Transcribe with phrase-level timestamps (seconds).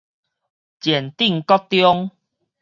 [0.03, 0.03] 前
[1.11, 2.09] 鎮國中